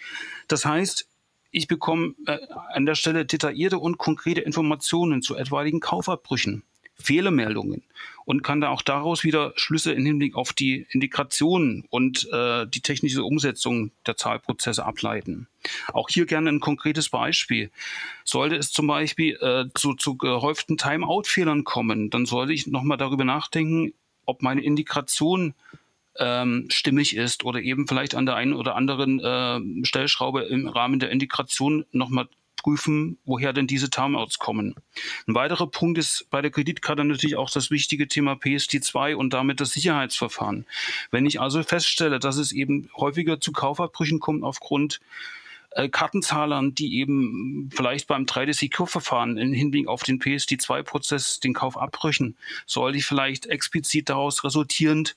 Das 0.47 0.65
heißt, 0.65 1.07
ich 1.51 1.67
bekomme 1.67 2.13
äh, 2.25 2.37
an 2.73 2.85
der 2.85 2.95
Stelle 2.95 3.25
detaillierte 3.25 3.79
und 3.79 3.97
konkrete 3.97 4.41
Informationen 4.41 5.21
zu 5.21 5.35
etwaigen 5.35 5.79
Kaufabbrüchen. 5.79 6.63
Fehlermeldungen 7.01 7.83
und 8.25 8.43
kann 8.43 8.59
da 8.59 8.69
auch 8.69 8.81
daraus 8.81 9.23
wieder 9.23 9.53
Schlüsse 9.55 9.93
im 9.93 10.05
Hinblick 10.05 10.35
auf 10.35 10.51
die 10.51 10.85
Integration 10.89 11.85
und 11.89 12.27
äh, 12.31 12.65
die 12.67 12.81
technische 12.81 13.23
Umsetzung 13.23 13.91
der 14.05 14.17
Zahlprozesse 14.17 14.85
ableiten. 14.85 15.47
Auch 15.93 16.09
hier 16.09 16.25
gerne 16.25 16.49
ein 16.49 16.59
konkretes 16.59 17.09
Beispiel. 17.09 17.71
Sollte 18.25 18.55
es 18.57 18.71
zum 18.71 18.87
Beispiel 18.87 19.35
äh, 19.41 19.65
zu, 19.73 19.93
zu 19.93 20.17
gehäuften 20.17 20.77
Timeout-Fehlern 20.77 21.63
kommen, 21.63 22.09
dann 22.09 22.25
sollte 22.25 22.53
ich 22.53 22.67
nochmal 22.67 22.97
darüber 22.97 23.23
nachdenken, 23.23 23.93
ob 24.25 24.41
meine 24.41 24.61
Integration 24.61 25.53
ähm, 26.19 26.65
stimmig 26.69 27.15
ist 27.15 27.45
oder 27.45 27.61
eben 27.61 27.87
vielleicht 27.87 28.15
an 28.15 28.25
der 28.25 28.35
einen 28.35 28.53
oder 28.53 28.75
anderen 28.75 29.19
äh, 29.19 29.85
Stellschraube 29.85 30.43
im 30.43 30.67
Rahmen 30.67 30.99
der 30.99 31.11
Integration 31.11 31.85
nochmal 31.91 32.27
prüfen, 32.67 33.17
woher 33.23 33.53
denn 33.53 33.65
diese 33.65 33.89
Timeouts 33.89 34.39
kommen. 34.39 34.75
Ein 35.25 35.35
weiterer 35.35 35.67
Punkt 35.67 35.97
ist 35.97 36.27
bei 36.29 36.41
der 36.41 36.51
Kreditkarte 36.51 37.05
natürlich 37.05 37.37
auch 37.37 37.49
das 37.49 37.71
wichtige 37.71 38.09
Thema 38.09 38.33
PSD2 38.33 39.15
und 39.15 39.31
damit 39.31 39.61
das 39.61 39.71
Sicherheitsverfahren. 39.71 40.65
Wenn 41.09 41.25
ich 41.25 41.39
also 41.39 41.63
feststelle, 41.63 42.19
dass 42.19 42.35
es 42.35 42.51
eben 42.51 42.89
häufiger 42.97 43.39
zu 43.39 43.53
Kaufabbrüchen 43.53 44.19
kommt 44.19 44.43
aufgrund 44.43 44.99
äh, 45.71 45.87
Kartenzahlern, 45.87 46.75
die 46.75 46.99
eben 46.99 47.69
vielleicht 47.73 48.05
beim 48.07 48.25
3D-Secure-Verfahren 48.25 49.37
im 49.37 49.53
Hinblick 49.53 49.87
auf 49.87 50.03
den 50.03 50.19
PSD2-Prozess 50.19 51.39
den 51.39 51.53
Kauf 51.53 51.77
abbrüchen, 51.77 52.35
sollte 52.65 52.97
ich 52.97 53.05
vielleicht 53.05 53.45
explizit 53.45 54.09
daraus 54.09 54.43
resultierend 54.43 55.15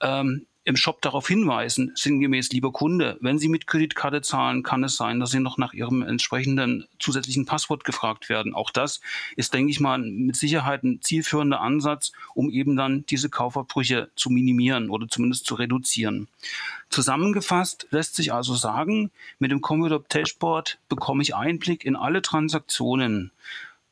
ähm, 0.00 0.46
im 0.68 0.76
Shop 0.76 1.00
darauf 1.00 1.26
hinweisen, 1.26 1.92
sinngemäß, 1.94 2.50
lieber 2.50 2.72
Kunde, 2.72 3.16
wenn 3.22 3.38
Sie 3.38 3.48
mit 3.48 3.66
Kreditkarte 3.66 4.20
zahlen, 4.20 4.62
kann 4.62 4.84
es 4.84 4.96
sein, 4.96 5.18
dass 5.18 5.30
Sie 5.30 5.40
noch 5.40 5.56
nach 5.56 5.72
Ihrem 5.72 6.02
entsprechenden 6.02 6.86
zusätzlichen 6.98 7.46
Passwort 7.46 7.84
gefragt 7.84 8.28
werden. 8.28 8.52
Auch 8.52 8.68
das 8.68 9.00
ist, 9.34 9.54
denke 9.54 9.70
ich 9.70 9.80
mal, 9.80 9.96
mit 9.96 10.36
Sicherheit 10.36 10.84
ein 10.84 11.00
zielführender 11.00 11.62
Ansatz, 11.62 12.12
um 12.34 12.50
eben 12.50 12.76
dann 12.76 13.06
diese 13.06 13.30
Kaufabbrüche 13.30 14.10
zu 14.14 14.28
minimieren 14.28 14.90
oder 14.90 15.08
zumindest 15.08 15.46
zu 15.46 15.54
reduzieren. 15.54 16.28
Zusammengefasst 16.90 17.86
lässt 17.90 18.14
sich 18.14 18.34
also 18.34 18.54
sagen, 18.54 19.10
mit 19.38 19.50
dem 19.50 19.62
Computer 19.62 20.00
Dashboard 20.00 20.78
bekomme 20.90 21.22
ich 21.22 21.34
Einblick 21.34 21.86
in 21.86 21.96
alle 21.96 22.20
Transaktionen 22.20 23.30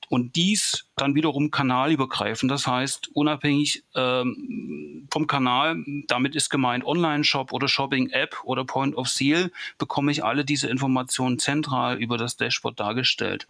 und 0.08 0.36
dies 0.36 0.86
dann 0.96 1.14
wiederum 1.14 1.50
kanalübergreifend, 1.50 2.50
das 2.50 2.66
heißt 2.66 3.08
unabhängig 3.14 3.82
ähm, 3.94 5.06
vom 5.10 5.26
Kanal, 5.26 5.82
damit 6.06 6.36
ist 6.36 6.50
gemeint 6.50 6.84
Online-Shop 6.84 7.52
oder 7.52 7.68
Shopping-App 7.68 8.38
oder 8.44 8.64
Point 8.64 8.94
of 8.96 9.08
Sale, 9.08 9.50
bekomme 9.78 10.12
ich 10.12 10.24
alle 10.24 10.44
diese 10.44 10.68
Informationen 10.68 11.38
zentral 11.38 11.98
über 11.98 12.18
das 12.18 12.36
Dashboard 12.36 12.78
dargestellt. 12.78 13.46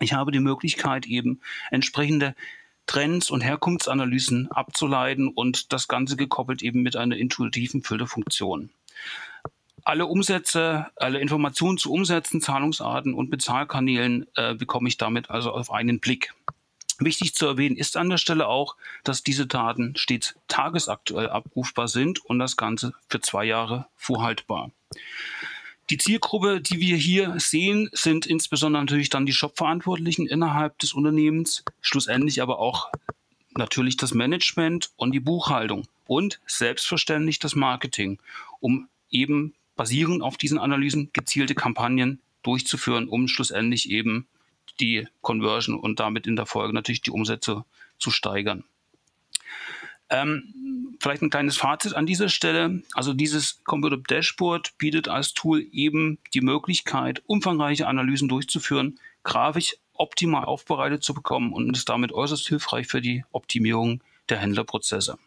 Ich 0.00 0.12
habe 0.12 0.32
die 0.32 0.40
Möglichkeit 0.40 1.06
eben 1.06 1.40
entsprechende 1.70 2.34
Trends 2.86 3.30
und 3.30 3.40
Herkunftsanalysen 3.40 4.50
abzuleiten 4.50 5.28
und 5.28 5.72
das 5.72 5.88
Ganze 5.88 6.16
gekoppelt 6.16 6.62
eben 6.62 6.82
mit 6.82 6.96
einer 6.96 7.16
intuitiven 7.16 7.82
Filterfunktion 7.82 8.70
alle 9.84 10.06
Umsätze, 10.06 10.86
alle 10.96 11.20
Informationen 11.20 11.78
zu 11.78 11.92
Umsätzen, 11.92 12.40
Zahlungsarten 12.40 13.14
und 13.14 13.30
Bezahlkanälen 13.30 14.26
äh, 14.34 14.54
bekomme 14.54 14.88
ich 14.88 14.96
damit 14.96 15.30
also 15.30 15.52
auf 15.52 15.70
einen 15.70 16.00
Blick. 16.00 16.34
Wichtig 16.98 17.34
zu 17.34 17.46
erwähnen 17.46 17.76
ist 17.76 17.96
an 17.96 18.08
der 18.08 18.18
Stelle 18.18 18.46
auch, 18.46 18.76
dass 19.02 19.22
diese 19.22 19.46
Daten 19.46 19.94
stets 19.96 20.36
tagesaktuell 20.48 21.28
abrufbar 21.28 21.88
sind 21.88 22.24
und 22.24 22.38
das 22.38 22.56
Ganze 22.56 22.94
für 23.08 23.20
zwei 23.20 23.44
Jahre 23.44 23.86
vorhaltbar. 23.96 24.70
Die 25.90 25.98
Zielgruppe, 25.98 26.62
die 26.62 26.80
wir 26.80 26.96
hier 26.96 27.34
sehen, 27.38 27.90
sind 27.92 28.26
insbesondere 28.26 28.82
natürlich 28.82 29.10
dann 29.10 29.26
die 29.26 29.34
Shopverantwortlichen 29.34 30.26
innerhalb 30.26 30.78
des 30.78 30.94
Unternehmens, 30.94 31.64
schlussendlich 31.82 32.40
aber 32.40 32.58
auch 32.58 32.90
natürlich 33.56 33.96
das 33.96 34.14
Management 34.14 34.90
und 34.96 35.12
die 35.12 35.20
Buchhaltung 35.20 35.86
und 36.06 36.40
selbstverständlich 36.46 37.38
das 37.38 37.54
Marketing, 37.54 38.18
um 38.60 38.88
eben 39.10 39.54
basierend 39.76 40.22
auf 40.22 40.36
diesen 40.36 40.58
Analysen 40.58 41.10
gezielte 41.12 41.54
Kampagnen 41.54 42.20
durchzuführen, 42.42 43.08
um 43.08 43.28
schlussendlich 43.28 43.90
eben 43.90 44.26
die 44.80 45.06
Conversion 45.20 45.78
und 45.78 46.00
damit 46.00 46.26
in 46.26 46.36
der 46.36 46.46
Folge 46.46 46.74
natürlich 46.74 47.02
die 47.02 47.10
Umsätze 47.10 47.64
zu 47.98 48.10
steigern. 48.10 48.64
Ähm, 50.10 50.96
vielleicht 51.00 51.22
ein 51.22 51.30
kleines 51.30 51.56
Fazit 51.56 51.94
an 51.94 52.06
dieser 52.06 52.28
Stelle. 52.28 52.82
Also 52.94 53.14
dieses 53.14 53.62
Computer 53.64 53.96
Dashboard 53.96 54.76
bietet 54.78 55.08
als 55.08 55.32
Tool 55.32 55.66
eben 55.72 56.18
die 56.34 56.40
Möglichkeit, 56.40 57.22
umfangreiche 57.26 57.86
Analysen 57.86 58.28
durchzuführen, 58.28 58.98
grafisch 59.22 59.76
optimal 59.94 60.44
aufbereitet 60.44 61.02
zu 61.02 61.14
bekommen 61.14 61.52
und 61.52 61.76
ist 61.76 61.88
damit 61.88 62.12
äußerst 62.12 62.46
hilfreich 62.48 62.86
für 62.86 63.00
die 63.00 63.24
Optimierung 63.32 64.02
der 64.28 64.38
Händlerprozesse. 64.38 65.18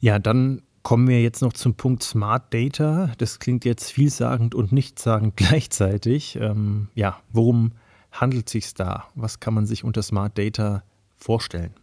Ja, 0.00 0.18
dann 0.18 0.62
Kommen 0.88 1.06
wir 1.06 1.20
jetzt 1.20 1.42
noch 1.42 1.52
zum 1.52 1.74
Punkt 1.74 2.02
Smart 2.02 2.54
Data. 2.54 3.12
Das 3.18 3.40
klingt 3.40 3.66
jetzt 3.66 3.92
vielsagend 3.92 4.54
und 4.54 4.72
nichtssagend 4.72 5.36
gleichzeitig. 5.36 6.36
Ähm, 6.36 6.88
ja, 6.94 7.22
worum 7.28 7.72
handelt 8.10 8.46
es 8.46 8.52
sich 8.52 8.72
da? 8.72 9.06
Was 9.14 9.38
kann 9.38 9.52
man 9.52 9.66
sich 9.66 9.84
unter 9.84 10.02
Smart 10.02 10.38
Data 10.38 10.82
vorstellen? 11.18 11.74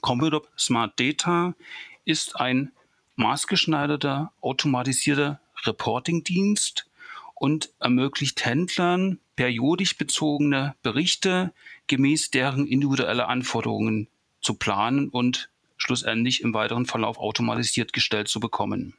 Computer 0.00 0.42
Smart 0.56 0.92
Data 1.00 1.56
ist 2.04 2.36
ein 2.36 2.70
maßgeschneiderter, 3.16 4.30
automatisierter 4.40 5.40
Reporting-Dienst 5.64 6.88
und 7.34 7.70
ermöglicht 7.80 8.44
Händlern 8.44 9.18
periodisch 9.34 9.98
bezogene 9.98 10.76
Berichte 10.84 11.52
gemäß 11.88 12.30
deren 12.30 12.68
individuelle 12.68 13.26
Anforderungen 13.26 14.06
zu 14.40 14.54
planen 14.54 15.08
und 15.08 15.50
schlussendlich 15.76 16.42
im 16.42 16.54
weiteren 16.54 16.86
Verlauf 16.86 17.18
automatisiert 17.18 17.92
gestellt 17.92 18.28
zu 18.28 18.40
bekommen. 18.40 18.94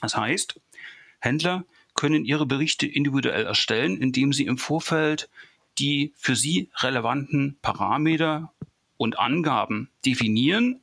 Das 0.00 0.16
heißt, 0.16 0.60
Händler 1.20 1.64
können 1.94 2.24
ihre 2.24 2.46
Berichte 2.46 2.86
individuell 2.86 3.44
erstellen, 3.44 3.96
indem 3.96 4.32
sie 4.32 4.46
im 4.46 4.58
Vorfeld 4.58 5.28
die 5.78 6.12
für 6.16 6.36
sie 6.36 6.70
relevanten 6.76 7.56
Parameter 7.62 8.52
und 8.96 9.18
Angaben 9.18 9.90
definieren 10.04 10.80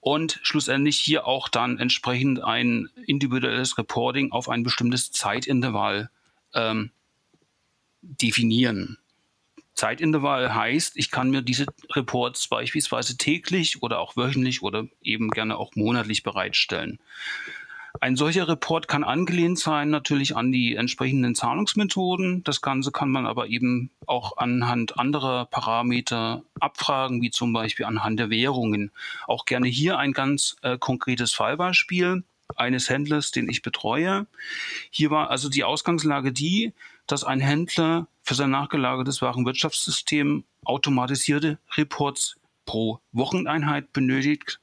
und 0.00 0.40
schlussendlich 0.42 0.98
hier 0.98 1.26
auch 1.26 1.48
dann 1.48 1.78
entsprechend 1.78 2.42
ein 2.42 2.88
individuelles 3.06 3.78
Reporting 3.78 4.32
auf 4.32 4.48
ein 4.48 4.62
bestimmtes 4.62 5.12
Zeitintervall 5.12 6.10
ähm, 6.54 6.90
definieren. 8.00 8.98
Zeitintervall 9.82 10.54
heißt, 10.54 10.96
ich 10.96 11.10
kann 11.10 11.30
mir 11.30 11.42
diese 11.42 11.66
Reports 11.90 12.46
beispielsweise 12.46 13.16
täglich 13.16 13.82
oder 13.82 13.98
auch 13.98 14.16
wöchentlich 14.16 14.62
oder 14.62 14.84
eben 15.02 15.28
gerne 15.28 15.56
auch 15.56 15.74
monatlich 15.74 16.22
bereitstellen. 16.22 17.00
Ein 18.00 18.14
solcher 18.14 18.46
Report 18.46 18.86
kann 18.86 19.02
angelehnt 19.02 19.58
sein 19.58 19.90
natürlich 19.90 20.36
an 20.36 20.52
die 20.52 20.76
entsprechenden 20.76 21.34
Zahlungsmethoden. 21.34 22.44
Das 22.44 22.60
Ganze 22.60 22.92
kann 22.92 23.10
man 23.10 23.26
aber 23.26 23.48
eben 23.48 23.90
auch 24.06 24.36
anhand 24.36 25.00
anderer 25.00 25.46
Parameter 25.46 26.44
abfragen, 26.60 27.20
wie 27.20 27.32
zum 27.32 27.52
Beispiel 27.52 27.84
anhand 27.84 28.20
der 28.20 28.30
Währungen. 28.30 28.92
Auch 29.26 29.46
gerne 29.46 29.66
hier 29.66 29.98
ein 29.98 30.12
ganz 30.12 30.54
äh, 30.62 30.78
konkretes 30.78 31.32
Fallbeispiel 31.32 32.22
eines 32.54 32.88
Händlers, 32.88 33.32
den 33.32 33.48
ich 33.48 33.62
betreue. 33.62 34.28
Hier 34.90 35.10
war 35.10 35.30
also 35.30 35.48
die 35.48 35.64
Ausgangslage 35.64 36.30
die, 36.30 36.72
dass 37.08 37.24
ein 37.24 37.40
Händler 37.40 38.06
für 38.22 38.34
sein 38.34 38.50
nachgelagertes 38.50 39.22
Warenwirtschaftssystem 39.22 40.44
automatisierte 40.64 41.58
Reports 41.76 42.36
pro 42.64 43.00
Wocheneinheit 43.12 43.92
benötigt, 43.92 44.60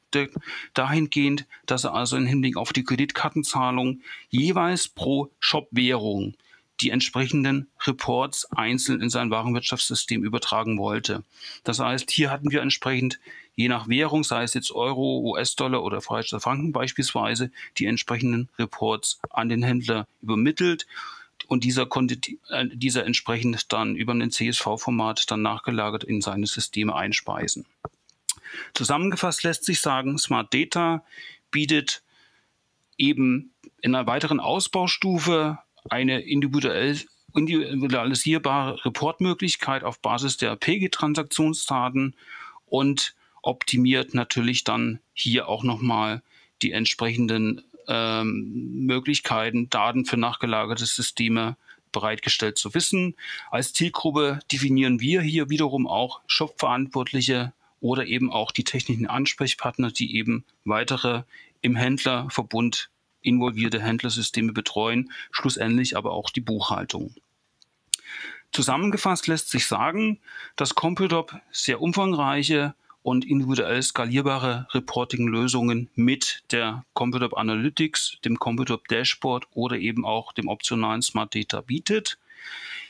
dahingehend, 0.73 1.45
dass 1.65 1.83
er 1.83 1.93
also 1.93 2.17
im 2.17 2.25
Hinblick 2.25 2.57
auf 2.57 2.73
die 2.73 2.83
Kreditkartenzahlung 2.83 4.01
jeweils 4.29 4.87
pro 4.87 5.29
Shop-Währung 5.39 6.35
die 6.81 6.91
entsprechenden 6.91 7.67
Reports 7.85 8.49
einzeln 8.51 9.01
in 9.01 9.09
sein 9.09 9.31
Warenwirtschaftssystem 9.31 10.23
übertragen 10.23 10.77
wollte. 10.77 11.23
Das 11.63 11.79
heißt, 11.79 12.09
hier 12.09 12.31
hatten 12.31 12.51
wir 12.51 12.61
entsprechend 12.61 13.19
je 13.55 13.67
nach 13.67 13.89
Währung, 13.89 14.23
sei 14.23 14.43
es 14.43 14.53
jetzt 14.53 14.71
Euro, 14.71 15.19
US-Dollar 15.19 15.83
oder 15.83 15.99
Freistaat 15.99 16.41
Franken 16.41 16.71
beispielsweise, 16.71 17.51
die 17.77 17.85
entsprechenden 17.85 18.47
Reports 18.57 19.19
an 19.29 19.49
den 19.49 19.63
Händler 19.63 20.07
übermittelt 20.21 20.87
und 21.47 21.63
dieser 21.63 21.85
konnte 21.85 22.19
äh, 22.49 22.67
dieser 22.71 23.05
entsprechend 23.05 23.71
dann 23.71 23.95
über 23.95 24.13
ein 24.13 24.31
CSV-Format 24.31 25.29
dann 25.31 25.41
nachgelagert 25.41 26.03
in 26.03 26.21
seine 26.21 26.47
Systeme 26.47 26.95
einspeisen. 26.95 27.65
Zusammengefasst 28.73 29.43
lässt 29.43 29.65
sich 29.65 29.81
sagen, 29.81 30.17
Smart 30.17 30.53
Data 30.53 31.03
bietet 31.51 32.03
eben 32.97 33.51
in 33.81 33.95
einer 33.95 34.07
weiteren 34.07 34.39
Ausbaustufe 34.39 35.59
eine 35.89 36.21
individuell, 36.21 36.99
individualisierbare 37.33 38.83
Reportmöglichkeit 38.85 39.83
auf 39.83 39.99
Basis 40.01 40.37
der 40.37 40.55
PG-Transaktionsdaten 40.55 42.15
und 42.65 43.15
optimiert 43.41 44.13
natürlich 44.13 44.63
dann 44.63 44.99
hier 45.13 45.47
auch 45.47 45.63
nochmal 45.63 46.21
die 46.61 46.71
entsprechenden 46.71 47.63
ähm, 47.89 48.85
Möglichkeiten, 48.85 49.69
Daten 49.69 50.05
für 50.05 50.17
nachgelagerte 50.17 50.85
Systeme 50.85 51.57
bereitgestellt 51.91 52.57
zu 52.57 52.73
wissen. 52.73 53.15
Als 53.49 53.73
Zielgruppe 53.73 54.39
definieren 54.51 54.99
wir 55.01 55.21
hier 55.21 55.49
wiederum 55.49 55.87
auch 55.87 56.21
Shop-Verantwortliche 56.27 57.51
oder 57.81 58.05
eben 58.05 58.31
auch 58.31 58.51
die 58.51 58.63
technischen 58.63 59.07
Ansprechpartner, 59.07 59.91
die 59.91 60.15
eben 60.15 60.45
weitere 60.65 61.23
im 61.61 61.75
Händlerverbund 61.75 62.89
involvierte 63.21 63.81
Händlersysteme 63.81 64.53
betreuen, 64.53 65.11
schlussendlich 65.31 65.97
aber 65.97 66.11
auch 66.11 66.29
die 66.29 66.41
Buchhaltung. 66.41 67.15
Zusammengefasst 68.51 69.27
lässt 69.27 69.49
sich 69.49 69.65
sagen, 69.65 70.19
dass 70.55 70.75
Computop 70.75 71.39
sehr 71.51 71.81
umfangreiche 71.81 72.75
und 73.01 73.25
individuell 73.25 73.81
skalierbare 73.81 74.67
Reporting-Lösungen 74.71 75.89
mit 75.95 76.43
der 76.51 76.83
Computop 76.93 77.37
Analytics, 77.37 78.17
dem 78.25 78.39
Computop 78.39 78.87
Dashboard 78.87 79.47
oder 79.51 79.77
eben 79.77 80.05
auch 80.05 80.33
dem 80.33 80.47
optionalen 80.47 81.01
Smart 81.01 81.33
Data 81.35 81.61
bietet. 81.61 82.17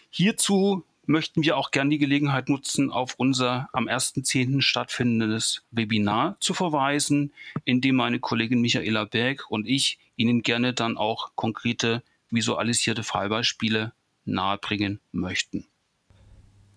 Hierzu 0.10 0.84
möchten 1.06 1.44
wir 1.44 1.58
auch 1.58 1.72
gern 1.72 1.89
die 1.89 1.98
Gelegenheit 1.98 2.50
nutzen, 2.50 2.92
auf 2.92 3.16
unser 3.18 3.70
am 3.74 3.88
1.10. 3.88 4.62
stattfindendes 4.62 5.63
Webinar 5.72 6.38
zu 6.39 6.54
verweisen, 6.54 7.34
in 7.65 7.82
dem 7.82 7.95
meine 7.95 8.19
Kollegin 8.19 8.62
Michaela 8.62 9.06
Berg 9.06 9.50
und 9.50 9.67
ich 9.67 9.98
Ihnen 10.15 10.43
gerne 10.43 10.74
dann 10.74 10.98
auch 10.98 11.32
konkrete 11.36 12.04
visualisierte 12.30 13.04
Fallbeispiele 13.04 13.93
nahebringen 14.26 15.00
möchten. 15.12 15.65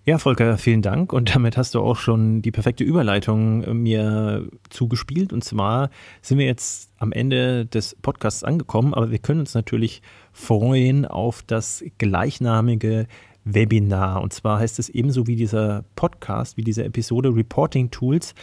Ja, 0.04 0.18
Volker, 0.18 0.58
vielen 0.58 0.82
Dank. 0.82 1.12
Und 1.12 1.32
damit 1.32 1.56
hast 1.56 1.76
du 1.76 1.80
auch 1.80 1.96
schon 1.96 2.42
die 2.42 2.50
perfekte 2.50 2.82
Überleitung 2.82 3.62
äh, 3.62 3.72
mir 3.72 4.48
zugespielt. 4.68 5.32
Und 5.32 5.44
zwar 5.44 5.90
sind 6.22 6.38
wir 6.38 6.46
jetzt 6.46 6.90
am 6.98 7.12
Ende 7.12 7.66
des 7.66 7.94
Podcasts 8.02 8.42
angekommen, 8.42 8.94
aber 8.94 9.12
wir 9.12 9.20
können 9.20 9.38
uns 9.38 9.54
natürlich 9.54 10.02
freuen 10.32 11.06
auf 11.06 11.44
das 11.44 11.84
gleichnamige 11.98 13.06
Webinar. 13.44 14.22
Und 14.22 14.32
zwar 14.32 14.58
heißt 14.58 14.80
es 14.80 14.88
ebenso 14.88 15.28
wie 15.28 15.36
dieser 15.36 15.84
Podcast, 15.94 16.56
wie 16.56 16.64
diese 16.64 16.82
Episode 16.82 17.32
Reporting 17.32 17.92
Tools, 17.92 18.34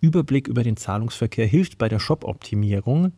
Überblick 0.00 0.48
über 0.48 0.64
den 0.64 0.76
Zahlungsverkehr 0.76 1.46
hilft 1.46 1.78
bei 1.78 1.88
der 1.88 2.00
Shop-Optimierung. 2.00 3.12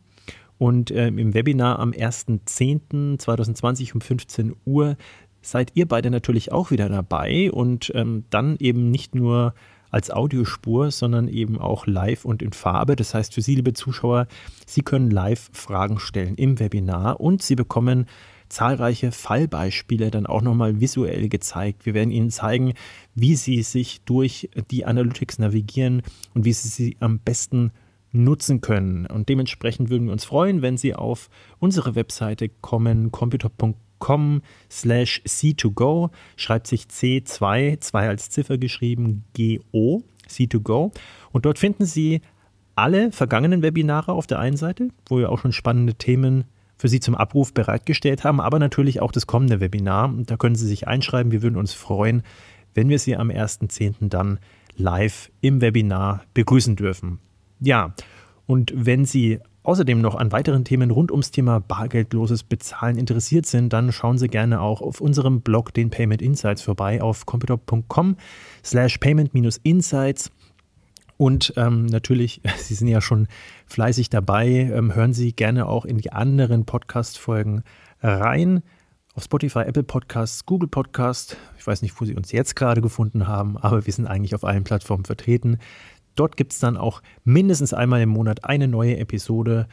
Und 0.59 0.91
äh, 0.91 1.07
im 1.07 1.33
Webinar 1.33 1.79
am 1.79 1.91
1.10.2020 1.91 3.93
um 3.93 4.01
15 4.01 4.55
Uhr 4.65 4.97
seid 5.41 5.71
ihr 5.75 5.87
beide 5.87 6.09
natürlich 6.11 6.51
auch 6.51 6.71
wieder 6.71 6.89
dabei 6.89 7.51
und 7.51 7.91
ähm, 7.95 8.25
dann 8.29 8.57
eben 8.59 8.89
nicht 8.89 9.15
nur 9.15 9.53
als 9.89 10.11
Audiospur, 10.11 10.91
sondern 10.91 11.27
eben 11.27 11.57
auch 11.57 11.87
live 11.87 12.25
und 12.25 12.41
in 12.41 12.51
Farbe. 12.51 12.95
Das 12.95 13.13
heißt 13.13 13.33
für 13.33 13.41
Sie, 13.41 13.55
liebe 13.55 13.73
Zuschauer, 13.73 14.27
Sie 14.65 14.81
können 14.81 15.09
live 15.09 15.49
Fragen 15.53 15.99
stellen 15.99 16.35
im 16.35 16.59
Webinar 16.59 17.19
und 17.19 17.41
Sie 17.41 17.55
bekommen 17.55 18.05
zahlreiche 18.49 19.11
Fallbeispiele 19.11 20.09
dann 20.09 20.25
auch 20.25 20.41
nochmal 20.41 20.79
visuell 20.79 21.29
gezeigt. 21.29 21.85
Wir 21.85 21.93
werden 21.93 22.11
Ihnen 22.11 22.29
zeigen, 22.29 22.73
wie 23.15 23.35
Sie 23.35 23.61
sich 23.61 24.01
durch 24.05 24.49
die 24.71 24.85
Analytics 24.85 25.39
navigieren 25.39 26.01
und 26.33 26.45
wie 26.45 26.53
Sie 26.53 26.69
sie 26.69 26.97
am 26.99 27.19
besten 27.19 27.71
nutzen 28.11 28.61
können. 28.61 29.05
Und 29.05 29.27
dementsprechend 29.29 29.89
würden 29.89 30.05
wir 30.05 30.13
uns 30.13 30.25
freuen, 30.25 30.61
wenn 30.61 30.77
Sie 30.77 30.95
auf 30.95 31.29
unsere 31.59 31.95
Webseite 31.95 32.49
kommen, 32.49 33.11
computer.com 33.11 33.75
slash 34.71 35.21
C2Go, 35.25 36.11
schreibt 36.35 36.67
sich 36.67 36.83
C2, 36.83 37.79
2 37.79 38.07
als 38.07 38.29
Ziffer 38.29 38.57
geschrieben, 38.57 39.23
G-O, 39.33 40.03
C2Go. 40.29 40.93
Und 41.31 41.45
dort 41.45 41.59
finden 41.59 41.85
Sie 41.85 42.21
alle 42.75 43.11
vergangenen 43.11 43.61
Webinare 43.61 44.11
auf 44.11 44.27
der 44.27 44.39
einen 44.39 44.57
Seite, 44.57 44.89
wo 45.07 45.17
wir 45.17 45.31
auch 45.31 45.39
schon 45.39 45.51
spannende 45.51 45.95
Themen 45.95 46.45
für 46.77 46.87
Sie 46.87 46.99
zum 46.99 47.15
Abruf 47.15 47.53
bereitgestellt 47.53 48.23
haben, 48.23 48.39
aber 48.39 48.59
natürlich 48.59 49.01
auch 49.01 49.11
das 49.11 49.25
kommende 49.25 49.59
Webinar. 49.59 50.13
Da 50.25 50.37
können 50.37 50.55
Sie 50.55 50.67
sich 50.67 50.87
einschreiben. 50.87 51.31
Wir 51.31 51.41
würden 51.41 51.57
uns 51.57 51.73
freuen, 51.73 52.21
wenn 52.75 52.89
wir 52.89 52.99
Sie 52.99 53.15
am 53.17 53.29
1.10. 53.29 54.09
dann 54.09 54.39
live 54.75 55.31
im 55.41 55.59
Webinar 55.61 56.23
begrüßen 56.35 56.75
dürfen. 56.75 57.19
Ja, 57.59 57.95
und 58.45 58.71
wenn 58.75 59.05
Sie 59.05 59.39
außerdem 59.67 59.99
noch 59.99 60.15
an 60.15 60.31
weiteren 60.31 60.63
Themen 60.63 60.91
rund 60.91 61.11
ums 61.11 61.31
Thema 61.31 61.59
bargeldloses 61.59 62.43
Bezahlen 62.43 62.97
interessiert 62.97 63.45
sind, 63.45 63.73
dann 63.73 63.91
schauen 63.91 64.17
Sie 64.17 64.29
gerne 64.29 64.61
auch 64.61 64.81
auf 64.81 65.01
unserem 65.01 65.41
Blog, 65.41 65.73
den 65.73 65.89
Payment 65.89 66.21
Insights, 66.21 66.61
vorbei 66.61 67.01
auf 67.01 67.25
computer.com 67.25 68.15
slash 68.63 68.97
payment-insights. 68.99 70.31
Und 71.17 71.53
ähm, 71.57 71.85
natürlich, 71.87 72.41
Sie 72.57 72.75
sind 72.75 72.87
ja 72.87 73.01
schon 73.01 73.27
fleißig 73.65 74.09
dabei, 74.09 74.47
ähm, 74.47 74.95
hören 74.95 75.13
Sie 75.13 75.33
gerne 75.33 75.67
auch 75.67 75.83
in 75.83 75.97
die 75.97 76.13
anderen 76.13 76.65
Podcast-Folgen 76.65 77.63
rein. 78.01 78.63
Auf 79.15 79.23
Spotify, 79.23 79.61
Apple 79.61 79.83
Podcasts, 79.83 80.45
Google 80.45 80.69
Podcasts. 80.69 81.35
Ich 81.57 81.65
weiß 81.65 81.81
nicht, 81.81 81.99
wo 81.99 82.05
Sie 82.05 82.15
uns 82.15 82.31
jetzt 82.31 82.55
gerade 82.55 82.81
gefunden 82.81 83.27
haben, 83.27 83.57
aber 83.57 83.85
wir 83.85 83.91
sind 83.91 84.05
eigentlich 84.05 84.35
auf 84.35 84.43
allen 84.43 84.63
Plattformen 84.63 85.05
vertreten. 85.05 85.57
Dort 86.17 86.35
gibt 86.35 86.51
es 86.51 86.59
dann 86.59 86.75
auch 86.75 87.01
mindestens 87.23 87.73
einmal 87.73 88.01
im 88.01 88.09
Monat 88.09 88.43
eine 88.43 88.67
neue 88.67 88.97
Episode. 88.97 89.67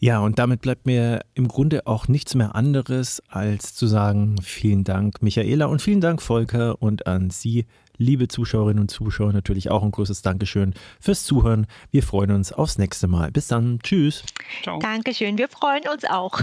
Ja, 0.00 0.18
und 0.18 0.40
damit 0.40 0.62
bleibt 0.62 0.84
mir 0.84 1.20
im 1.34 1.46
Grunde 1.46 1.86
auch 1.86 2.08
nichts 2.08 2.34
mehr 2.34 2.56
anderes, 2.56 3.22
als 3.28 3.74
zu 3.74 3.86
sagen, 3.86 4.34
vielen 4.42 4.82
Dank, 4.82 5.22
Michaela, 5.22 5.66
und 5.66 5.80
vielen 5.80 6.00
Dank, 6.00 6.20
Volker, 6.20 6.82
und 6.82 7.06
an 7.06 7.30
Sie, 7.30 7.66
liebe 7.98 8.26
Zuschauerinnen 8.26 8.80
und 8.80 8.90
Zuschauer, 8.90 9.32
natürlich 9.32 9.70
auch 9.70 9.84
ein 9.84 9.92
großes 9.92 10.22
Dankeschön 10.22 10.74
fürs 11.00 11.22
Zuhören. 11.22 11.66
Wir 11.92 12.02
freuen 12.02 12.32
uns 12.32 12.52
aufs 12.52 12.78
nächste 12.78 13.06
Mal. 13.06 13.30
Bis 13.30 13.46
dann. 13.46 13.78
Tschüss. 13.80 14.24
Ciao. 14.62 14.80
Dankeschön. 14.80 15.38
Wir 15.38 15.48
freuen 15.48 15.84
uns 15.92 16.04
auch. 16.04 16.40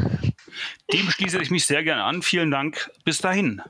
Dem 0.94 1.10
schließe 1.10 1.42
ich 1.42 1.52
mich 1.52 1.66
sehr 1.66 1.84
gerne 1.84 2.04
an. 2.04 2.22
Vielen 2.22 2.52
Dank. 2.52 2.90
Bis 3.04 3.18
dahin. 3.18 3.62